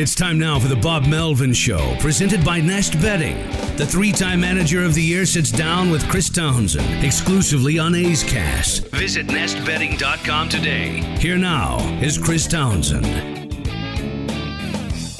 [0.00, 3.36] It's time now for the Bob Melvin Show, presented by Nest Bedding.
[3.76, 8.24] The three time manager of the year sits down with Chris Townsend exclusively on A's
[8.24, 8.86] Cast.
[8.92, 11.02] Visit nestbedding.com today.
[11.18, 13.04] Here now is Chris Townsend.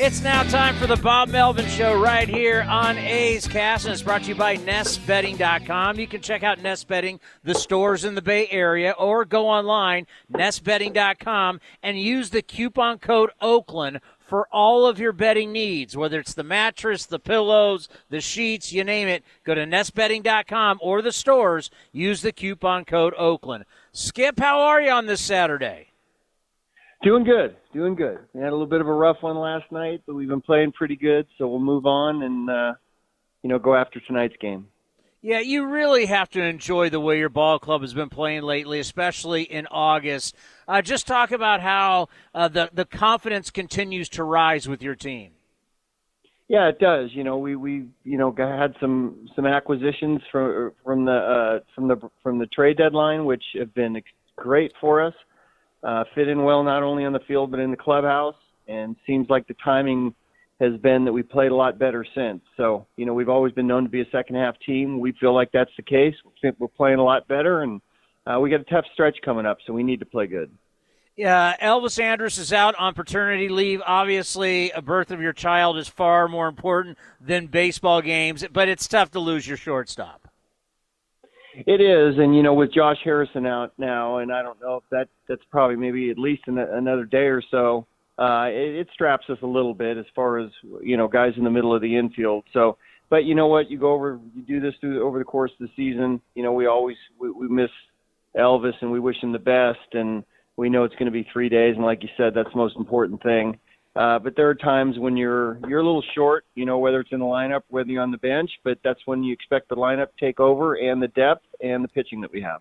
[0.02, 4.00] It's now time for the Bob Melvin Show right here on A's Cast, and it's
[4.00, 5.98] brought to you by NestBedding.com.
[5.98, 10.06] You can check out Nest Bedding, the stores in the Bay Area, or go online,
[10.32, 14.00] NestBedding.com, and use the coupon code Oakland
[14.30, 18.84] for all of your bedding needs, whether it's the mattress, the pillows, the sheets, you
[18.84, 19.24] name it.
[19.42, 21.68] Go to nestbedding.com or the stores.
[21.90, 23.64] Use the coupon code Oakland.
[23.90, 25.88] Skip, how are you on this Saturday?
[27.02, 28.20] Doing good, doing good.
[28.32, 30.72] We had a little bit of a rough one last night, but we've been playing
[30.72, 32.74] pretty good, so we'll move on and uh,
[33.42, 34.68] you know go after tonight's game.
[35.22, 38.80] Yeah, you really have to enjoy the way your ball club has been playing lately,
[38.80, 40.34] especially in August.
[40.66, 45.32] Uh, just talk about how uh, the the confidence continues to rise with your team.
[46.48, 47.10] Yeah, it does.
[47.12, 51.88] You know, we we you know had some some acquisitions from from the uh, from
[51.88, 54.00] the from the trade deadline, which have been
[54.36, 55.14] great for us.
[55.82, 58.36] Uh, fit in well not only on the field but in the clubhouse,
[58.68, 60.14] and seems like the timing
[60.60, 62.42] has been that we played a lot better since.
[62.56, 65.00] So, you know, we've always been known to be a second half team.
[65.00, 66.14] We feel like that's the case.
[66.24, 67.80] We think we're playing a lot better, and
[68.26, 70.50] uh, we got a tough stretch coming up, so we need to play good.
[71.16, 73.82] Yeah, Elvis Andrus is out on paternity leave.
[73.84, 78.86] Obviously, a birth of your child is far more important than baseball games, but it's
[78.86, 80.28] tough to lose your shortstop.
[81.54, 84.84] It is, and you know, with Josh Harrison out now, and I don't know if
[84.90, 87.86] that that's probably maybe at least another day or so
[88.20, 90.50] uh, it, it straps us a little bit as far as
[90.82, 92.44] you know guys in the middle of the infield.
[92.52, 92.76] So,
[93.08, 93.70] but you know what?
[93.70, 96.20] You go over, you do this through over the course of the season.
[96.34, 97.70] You know, we always we, we miss
[98.36, 100.22] Elvis and we wish him the best, and
[100.56, 102.76] we know it's going to be three days, and like you said, that's the most
[102.76, 103.58] important thing.
[103.96, 107.10] Uh, but there are times when you're you're a little short, you know, whether it's
[107.12, 110.08] in the lineup, whether you're on the bench, but that's when you expect the lineup
[110.16, 112.60] to take over and the depth and the pitching that we have.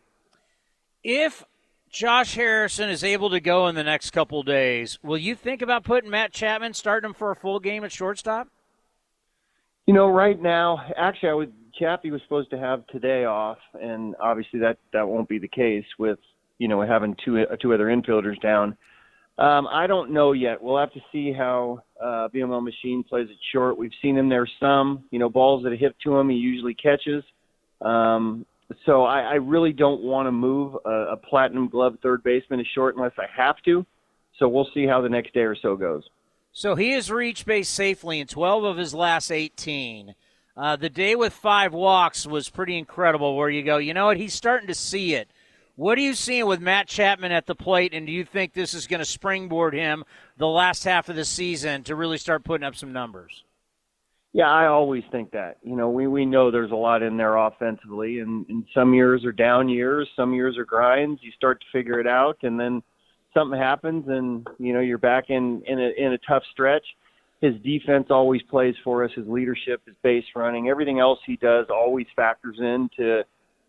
[1.03, 1.43] If
[1.89, 5.83] Josh Harrison is able to go in the next couple days, will you think about
[5.83, 8.47] putting Matt Chapman, starting him for a full game at shortstop?
[9.87, 11.53] You know, right now, actually, I would.
[11.79, 15.85] Chappie was supposed to have today off, and obviously that that won't be the case
[15.97, 16.19] with
[16.57, 18.77] you know having two uh, two other infielders down.
[19.39, 20.61] Um, I don't know yet.
[20.61, 23.77] We'll have to see how uh, Vimael Machin plays it short.
[23.77, 25.05] We've seen him there some.
[25.09, 27.23] You know, balls that hit to him, he usually catches.
[27.81, 28.45] Um,
[28.85, 32.65] so I, I really don't want to move a, a platinum glove third baseman to
[32.75, 33.85] short unless I have to.
[34.37, 36.03] So we'll see how the next day or so goes.
[36.51, 40.15] So he has reached base safely in 12 of his last 18.
[40.55, 43.35] Uh, the day with five walks was pretty incredible.
[43.35, 44.17] Where you go, you know what?
[44.17, 45.29] He's starting to see it.
[45.75, 48.73] What are you seeing with Matt Chapman at the plate, and do you think this
[48.73, 50.03] is going to springboard him
[50.35, 53.45] the last half of the season to really start putting up some numbers?
[54.31, 55.57] Yeah, I always think that.
[55.63, 59.25] You know, we we know there's a lot in there offensively, and, and some years
[59.25, 61.19] are down years, some years are grinds.
[61.23, 62.83] You start to figure it out, and then
[63.33, 66.85] something happens, and you know you're back in in a in a tough stretch.
[67.41, 69.11] His defense always plays for us.
[69.15, 73.23] His leadership, his base running, everything else he does always factors into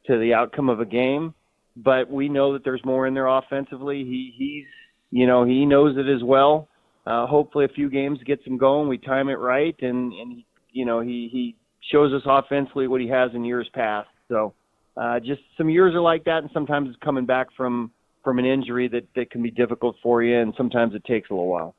[0.06, 1.32] to the outcome of a game.
[1.76, 4.04] But we know that there's more in there offensively.
[4.04, 4.66] He he's
[5.10, 6.68] you know he knows it as well.
[7.06, 8.88] Uh, hopefully, a few games gets him going.
[8.88, 11.56] We time it right, and and he you know he he
[11.90, 14.08] shows us offensively what he has in years past.
[14.28, 14.54] So
[14.96, 17.90] uh, just some years are like that, and sometimes it's coming back from
[18.22, 21.32] from an injury that that can be difficult for you, and sometimes it takes a
[21.32, 21.74] little while.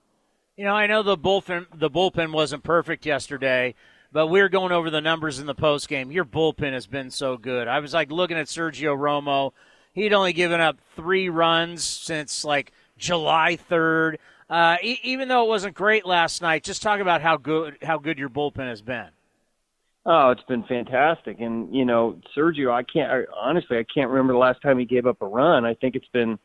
[0.57, 3.75] You know, I know the bullpen the bullpen wasn't perfect yesterday,
[4.11, 6.11] but we are going over the numbers in the post game.
[6.11, 7.67] Your bullpen has been so good.
[7.67, 9.53] I was like looking at Sergio Romo.
[9.93, 14.17] He'd only given up three runs since like July 3rd.
[14.51, 17.97] Uh, e- even though it wasn't great last night, just talk about how good how
[17.97, 19.07] good your bullpen has been.
[20.05, 24.33] Oh, it's been fantastic, and you know, Sergio, I can't I, honestly, I can't remember
[24.33, 25.63] the last time he gave up a run.
[25.63, 26.37] I think it's been,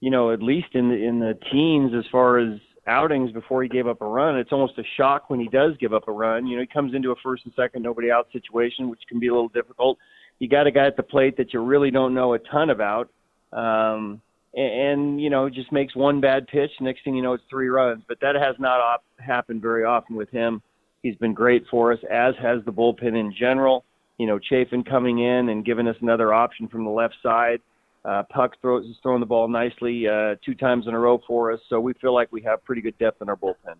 [0.00, 3.68] you know, at least in the in the teens as far as outings before he
[3.68, 4.36] gave up a run.
[4.36, 6.46] It's almost a shock when he does give up a run.
[6.46, 9.28] You know, he comes into a first and second nobody out situation, which can be
[9.28, 9.96] a little difficult.
[10.38, 13.08] You got a guy at the plate that you really don't know a ton about.
[13.54, 14.20] Um,
[14.54, 16.70] and, you know just makes one bad pitch.
[16.80, 18.02] Next thing you know, it's three runs.
[18.06, 20.62] But that has not op- happened very often with him.
[21.02, 23.84] He's been great for us, as has the bullpen in general.
[24.18, 27.60] You know, Chafin coming in and giving us another option from the left side.
[28.04, 31.52] Uh, Puk throws is throwing the ball nicely uh, two times in a row for
[31.52, 33.76] us, so we feel like we have pretty good depth in our bullpen.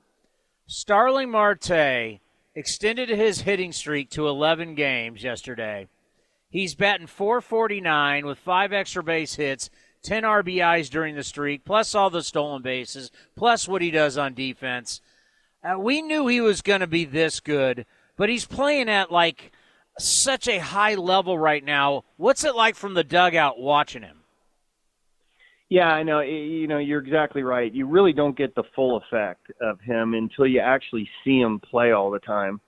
[0.67, 2.21] Starling Marte
[2.55, 5.89] extended his hitting streak to 11 games yesterday.
[6.49, 9.71] He's batting 449 with five extra base hits
[10.03, 14.35] 10 RBIs during the streak, plus all the stolen bases, plus what he does on
[14.35, 15.01] defense.
[15.63, 19.53] Uh, we knew he was going to be this good, but he's playing at like
[19.99, 22.05] such a high level right now.
[22.17, 24.19] What's it like from the dugout watching him?
[25.69, 26.21] Yeah, I know.
[26.21, 27.73] You know, you're exactly right.
[27.73, 31.93] You really don't get the full effect of him until you actually see him play
[31.93, 32.61] all the time.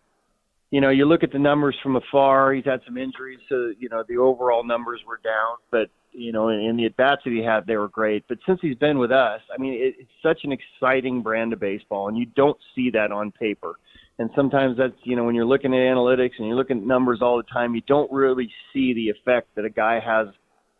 [0.70, 2.54] You know, you look at the numbers from afar.
[2.54, 5.58] He's had some injuries, so you know the overall numbers were down.
[5.70, 8.24] But you know, and, the at bats that he had, they were great.
[8.28, 11.60] But since he's been with us, I mean, it, it's such an exciting brand of
[11.60, 13.74] baseball, and you don't see that on paper.
[14.18, 17.18] And sometimes that's, you know, when you're looking at analytics and you're looking at numbers
[17.20, 20.28] all the time, you don't really see the effect that a guy has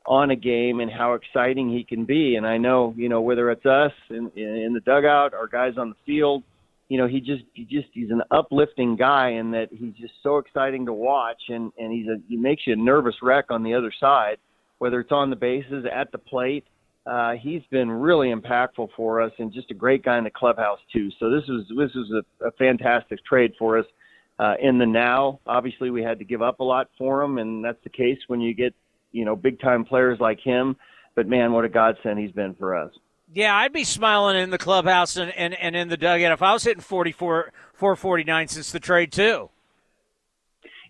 [0.06, 2.36] on a game and how exciting he can be.
[2.36, 5.90] And I know, you know, whether it's us in, in the dugout or guys on
[5.90, 6.44] the field,
[6.88, 10.36] you know, he just, he just, he's an uplifting guy and that he's just so
[10.36, 11.40] exciting to watch.
[11.48, 14.36] And, and he's a, he makes you a nervous wreck on the other side
[14.84, 16.62] whether it's on the bases, at the plate.
[17.06, 20.78] Uh, he's been really impactful for us and just a great guy in the clubhouse
[20.92, 21.10] too.
[21.18, 23.86] So this was this was a, a fantastic trade for us.
[24.38, 27.64] Uh, in the now, obviously we had to give up a lot for him, and
[27.64, 28.74] that's the case when you get
[29.10, 30.76] you know big time players like him.
[31.14, 32.92] But man, what a godsend he's been for us.
[33.32, 36.52] Yeah, I'd be smiling in the clubhouse and, and, and in the dugout if I
[36.52, 39.48] was hitting 44, 449 since the trade too.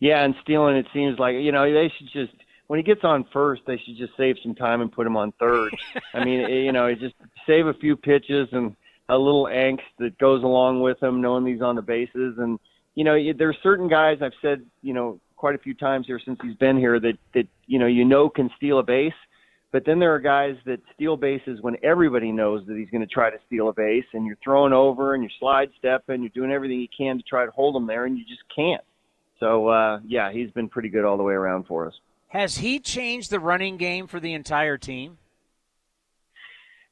[0.00, 2.34] Yeah, and stealing it seems like you know they should just
[2.66, 5.32] when he gets on first, they should just save some time and put him on
[5.38, 5.74] third.
[6.14, 7.14] I mean, you know, just
[7.46, 8.74] save a few pitches and
[9.08, 12.36] a little angst that goes along with him, knowing he's on the bases.
[12.38, 12.58] And
[12.94, 16.38] you know, there's certain guys I've said, you know, quite a few times here since
[16.42, 19.12] he's been here that that you know you know can steal a base.
[19.72, 23.12] But then there are guys that steal bases when everybody knows that he's going to
[23.12, 26.52] try to steal a base, and you're throwing over and you're slide stepping, you're doing
[26.52, 28.82] everything you can to try to hold him there, and you just can't.
[29.40, 31.94] So uh, yeah, he's been pretty good all the way around for us.
[32.34, 35.18] Has he changed the running game for the entire team?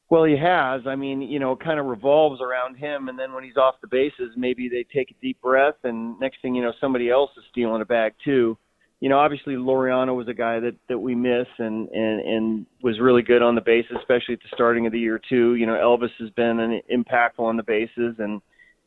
[0.08, 0.82] Well, he has.
[0.86, 3.74] I mean, you know, it kind of revolves around him, and then when he's off
[3.80, 7.30] the bases, maybe they take a deep breath, and next thing you know, somebody else
[7.36, 8.56] is stealing a bag too.
[9.00, 13.00] You know, obviously Laureano was a guy that that we miss, and and and was
[13.00, 15.56] really good on the bases, especially at the starting of the year too.
[15.56, 18.40] You know, Elvis has been an impactful on the bases, and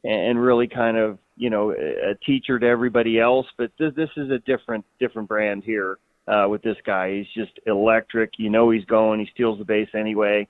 [0.05, 3.47] and really kind of you know a teacher to everybody else.
[3.57, 5.97] But this this is a different different brand here
[6.27, 7.17] uh, with this guy.
[7.17, 8.33] He's just electric.
[8.37, 9.19] You know he's going.
[9.19, 10.47] He steals the base anyway.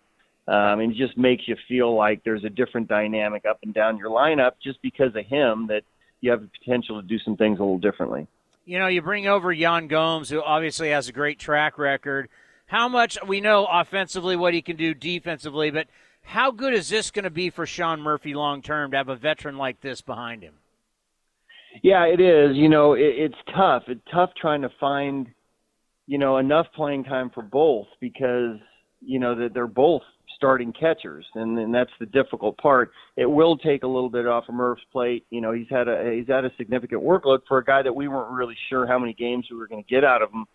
[0.48, 3.98] Um, and it just makes you feel like there's a different dynamic up and down
[3.98, 5.82] your lineup just because of him that
[6.22, 8.28] you have the potential to do some things a little differently.
[8.66, 12.30] You know, you bring over Yan Gomes, who obviously has a great track record.
[12.68, 15.88] How much we know offensively what he can do defensively, but
[16.24, 19.16] how good is this going to be for Sean Murphy long term to have a
[19.16, 20.56] veteran like this behind him?
[21.84, 22.56] Yeah, it is.
[22.56, 23.84] You know, it, it's tough.
[23.88, 25.28] It's tough trying to find
[26.08, 28.58] you know, enough playing time for both because,
[29.02, 30.04] you know, that they're both
[30.36, 32.92] starting catchers and, and that's the difficult part.
[33.16, 35.26] It will take a little bit off of Murph's plate.
[35.30, 38.08] You know, he's had a he's had a significant workload for a guy that we
[38.08, 40.46] weren't really sure how many games we were going to get out of him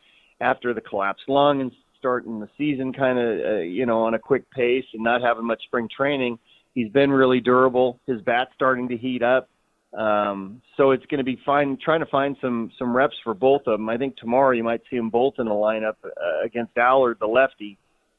[0.41, 4.19] after the collapsed lung and starting the season kind of uh, you know on a
[4.19, 6.39] quick pace and not having much spring training.
[6.75, 7.99] He's been really durable.
[8.07, 9.49] His bat's starting to heat up.
[9.93, 13.63] Um, so it's going to be fine trying to find some some reps for both
[13.67, 13.89] of them.
[13.89, 17.27] I think tomorrow you might see them both in the lineup uh, against Allard, the
[17.27, 17.77] lefty.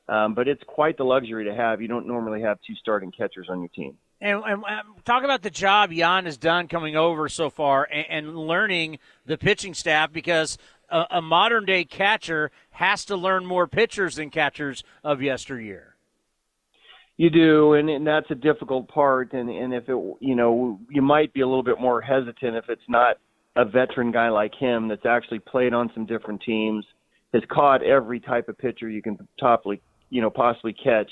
[0.09, 1.81] Um, but it's quite the luxury to have.
[1.81, 3.97] You don't normally have two starting catchers on your team.
[4.19, 4.63] And, and,
[5.05, 9.37] talk about the job Yan has done coming over so far and, and learning the
[9.37, 10.57] pitching staff because
[10.89, 15.90] a, a modern day catcher has to learn more pitchers than catchers of yesteryear.
[17.17, 19.33] You do, and, and that's a difficult part.
[19.33, 22.65] And, and if it, you know, you might be a little bit more hesitant if
[22.67, 23.17] it's not
[23.55, 26.85] a veteran guy like him that's actually played on some different teams,
[27.33, 31.11] has caught every type of pitcher you can possibly, you know, possibly catch.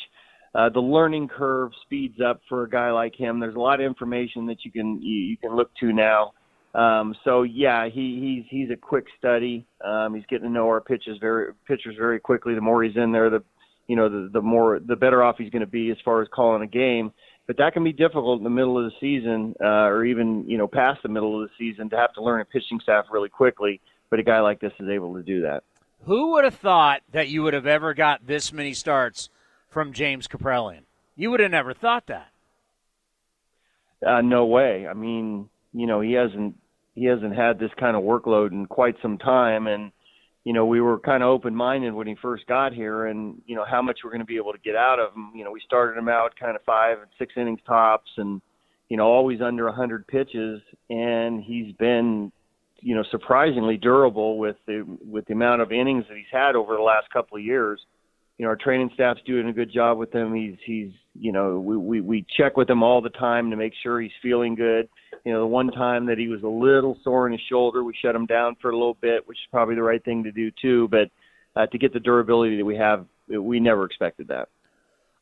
[0.56, 3.40] uh, the learning curve speeds up for a guy like him.
[3.40, 6.34] There's a lot of information that you can you, you can look to now.
[6.74, 9.66] Um, so yeah, he, he's he's a quick study.
[9.84, 12.56] Um, he's getting to know our pitches very pitchers very quickly.
[12.56, 13.44] The more he's in there, the
[13.90, 16.28] you know the the more the better off he's going to be as far as
[16.32, 17.12] calling a game.
[17.48, 20.60] But that can be difficult in the middle of the season, uh, or even you
[20.60, 23.30] know past the middle of the season, to have to learn a pitching staff really
[23.30, 23.82] quickly.
[24.12, 25.64] But a guy like this is able to do that.
[26.06, 29.30] Who would have thought that you would have ever got this many starts
[29.68, 30.84] from James Kaprielian?
[31.16, 32.30] You would have never thought that.
[34.06, 34.88] Uh, no way.
[34.88, 36.56] I mean, you know, he hasn't
[36.94, 39.92] he hasn't had this kind of workload in quite some time, and
[40.46, 43.56] you know, we were kind of open minded when he first got here, and you
[43.56, 45.32] know how much we're going to be able to get out of him.
[45.36, 48.42] You know, we started him out kind of five and six innings tops, and
[48.88, 52.32] you know, always under a 100 pitches, and he's been
[52.82, 56.76] you know surprisingly durable with the with the amount of innings that he's had over
[56.76, 57.82] the last couple of years.
[58.40, 60.34] You know, our training staff's doing a good job with him.
[60.34, 63.74] He's he's you know we we, we check with him all the time to make
[63.84, 64.88] sure he's feeling good.
[65.26, 67.94] You know, the one time that he was a little sore in his shoulder, we
[68.02, 70.52] shut him down for a little bit, which is probably the right thing to do
[70.62, 70.88] too.
[70.88, 71.12] But
[71.56, 74.48] uh, to get the durability that we have, we never expected that.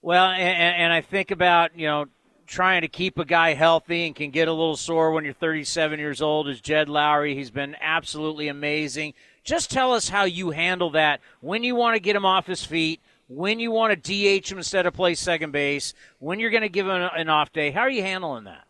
[0.03, 2.05] Well, and, and I think about you know
[2.45, 5.99] trying to keep a guy healthy and can get a little sore when you're 37
[5.99, 7.35] years old is Jed Lowrie.
[7.35, 9.13] He's been absolutely amazing.
[9.43, 12.63] Just tell us how you handle that when you want to get him off his
[12.63, 16.61] feet, when you want to DH him instead of play second base, when you're going
[16.61, 17.71] to give him an off day.
[17.71, 18.65] How are you handling that?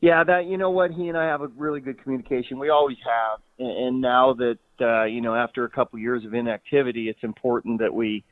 [0.00, 2.58] Yeah, that you know what he and I have a really good communication.
[2.58, 7.08] We always have, and now that uh, you know after a couple years of inactivity,
[7.08, 8.24] it's important that we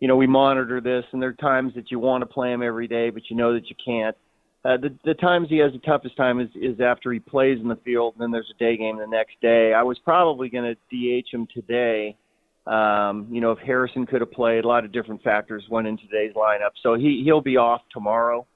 [0.00, 2.62] you know, we monitor this, and there are times that you want to play him
[2.62, 4.16] every day, but you know that you can't.
[4.64, 7.68] Uh, the the times he has the toughest time is is after he plays in
[7.68, 9.72] the field, and then there's a day game the next day.
[9.72, 12.16] I was probably going to DH him today.
[12.68, 15.96] Um, you know, if Harrison could have played, a lot of different factors went in
[15.96, 16.70] today's lineup.
[16.82, 18.46] So he he'll be off tomorrow,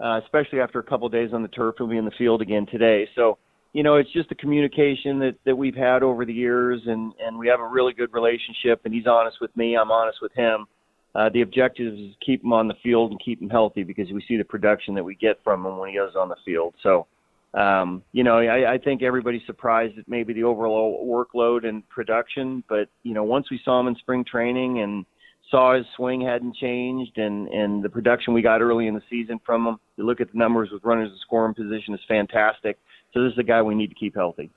[0.00, 1.76] uh, especially after a couple of days on the turf.
[1.78, 3.08] He'll be in the field again today.
[3.14, 3.38] So
[3.72, 7.38] you know, it's just the communication that that we've had over the years, and and
[7.38, 8.80] we have a really good relationship.
[8.84, 10.66] And he's honest with me, I'm honest with him
[11.14, 14.10] uh, the objective is to keep him on the field and keep him healthy because
[14.12, 16.74] we see the production that we get from him when he goes on the field.
[16.82, 17.06] So,
[17.54, 22.62] um, you know, I, I think everybody's surprised at maybe the overall workload and production,
[22.68, 25.04] but you know, once we saw him in spring training and
[25.50, 29.40] saw his swing hadn't changed and and the production we got early in the season
[29.44, 32.78] from him, you look at the numbers with runners in scoring position is fantastic.
[33.12, 34.50] So this is a guy we need to keep healthy.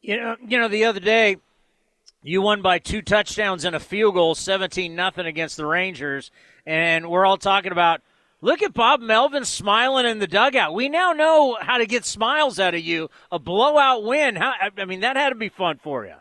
[0.00, 1.36] You know, you know, the other day
[2.22, 6.30] you won by two touchdowns and a field goal, 17 nothing against the Rangers.
[6.66, 8.00] And we're all talking about
[8.40, 10.74] look at Bob Melvin smiling in the dugout.
[10.74, 13.10] We now know how to get smiles out of you.
[13.30, 14.36] A blowout win.
[14.36, 16.14] How, I mean, that had to be fun for you.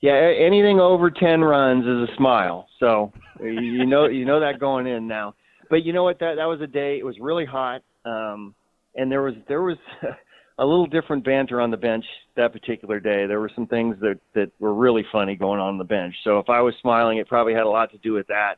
[0.00, 2.68] Yeah, anything over 10 runs is a smile.
[2.78, 5.34] So you know you know that going in now.
[5.70, 8.54] But you know what that that was a day it was really hot um
[8.94, 9.78] and there was there was
[10.58, 12.04] a little different banter on the bench
[12.36, 13.26] that particular day.
[13.26, 16.14] There were some things that that were really funny going on, on the bench.
[16.22, 18.56] So if I was smiling, it probably had a lot to do with that.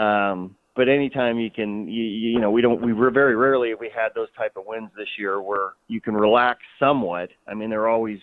[0.00, 3.90] Um, but anytime you can, you, you know, we don't, we were very rarely we
[3.94, 7.30] had those type of wins this year where you can relax somewhat.
[7.46, 8.18] I mean, there are always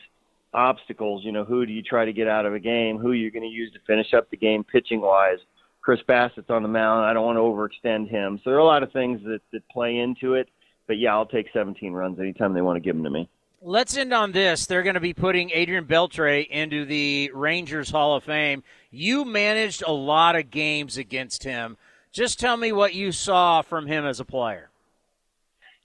[0.53, 1.23] obstacles.
[1.23, 2.97] You know, who do you try to get out of a game?
[2.97, 5.39] Who you're going to use to finish up the game pitching wise?
[5.81, 7.05] Chris Bassitt's on the mound.
[7.05, 8.39] I don't want to overextend him.
[8.43, 10.47] So there are a lot of things that that play into it
[10.91, 13.29] but yeah, I'll take 17 runs anytime they want to give them to me.
[13.61, 14.65] Let's end on this.
[14.65, 18.61] They're going to be putting Adrian Beltre into the Rangers Hall of Fame.
[18.89, 21.77] You managed a lot of games against him.
[22.11, 24.69] Just tell me what you saw from him as a player.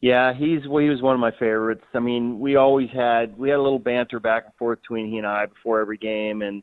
[0.00, 1.84] Yeah, he's well, he was one of my favorites.
[1.94, 5.18] I mean, we always had we had a little banter back and forth between he
[5.18, 6.62] and I before every game, and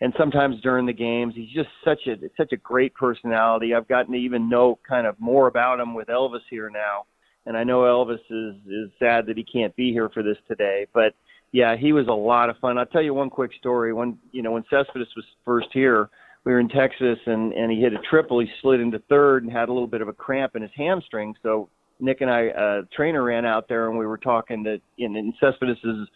[0.00, 1.34] and sometimes during the games.
[1.34, 3.74] He's just such a such a great personality.
[3.74, 7.06] I've gotten to even know kind of more about him with Elvis here now
[7.46, 10.86] and I know Elvis is is sad that he can't be here for this today,
[10.92, 11.14] but
[11.52, 12.76] yeah, he was a lot of fun.
[12.76, 13.92] I'll tell you one quick story.
[13.92, 16.10] When you know when Cespedes was first here,
[16.46, 18.38] we were in Texas and and he hit a triple.
[18.38, 21.34] He slid into third and had a little bit of a cramp in his hamstring.
[21.42, 21.68] So
[22.00, 25.34] Nick and I, uh, trainer ran out there and we were talking to in, in
[25.40, 26.08] Cespedes's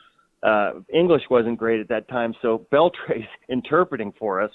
[0.42, 4.52] uh, English wasn't great at that time, so Beltre's interpreting for us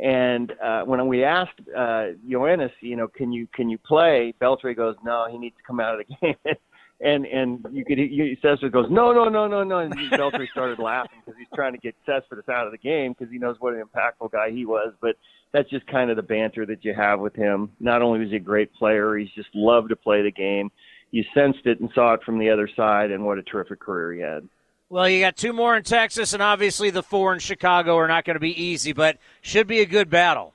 [0.00, 4.32] and uh, when we asked uh, Yoenis, you know, can you can you play?
[4.40, 6.54] Beltre goes, no, he needs to come out of the game.
[7.00, 7.98] And and you could
[8.42, 9.78] Cespedes goes, no, no, no, no, no.
[9.78, 13.32] And Beltre started laughing because he's trying to get Cespedes out of the game because
[13.32, 14.92] he knows what an impactful guy he was.
[15.00, 15.16] But
[15.52, 17.70] that's just kind of the banter that you have with him.
[17.80, 20.70] Not only was he a great player, he's just loved to play the game.
[21.10, 24.12] You sensed it and saw it from the other side, and what a terrific career
[24.12, 24.48] he had.
[24.90, 28.24] Well, you got two more in Texas, and obviously the four in Chicago are not
[28.24, 30.52] going to be easy, but should be a good battle.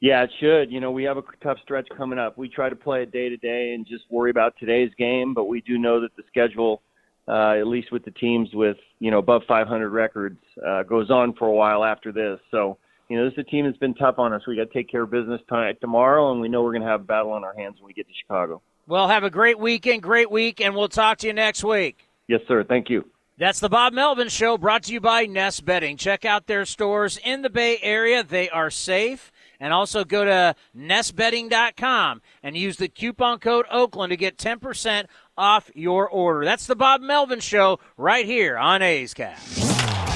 [0.00, 0.72] Yeah, it should.
[0.72, 2.38] You know, we have a tough stretch coming up.
[2.38, 5.44] We try to play it day to day and just worry about today's game, but
[5.44, 6.80] we do know that the schedule,
[7.28, 11.34] uh, at least with the teams with you know above 500 records, uh, goes on
[11.34, 12.40] for a while after this.
[12.50, 12.78] So,
[13.10, 14.40] you know, this is a team that's been tough on us.
[14.46, 16.88] We got to take care of business tonight, tomorrow, and we know we're going to
[16.88, 18.62] have a battle on our hands when we get to Chicago.
[18.86, 22.08] Well, have a great weekend, great week, and we'll talk to you next week.
[22.26, 22.64] Yes, sir.
[22.64, 23.04] Thank you.
[23.36, 25.96] That's the Bob Melvin Show brought to you by Nest Bedding.
[25.96, 28.22] Check out their stores in the Bay Area.
[28.22, 29.30] They are safe.
[29.60, 35.04] And also go to nestbedding.com and use the coupon code Oakland to get 10%
[35.36, 36.44] off your order.
[36.44, 39.56] That's the Bob Melvin Show right here on A's Cast.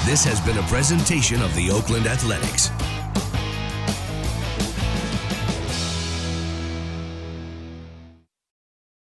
[0.06, 2.70] This has been a presentation of the Oakland Athletics.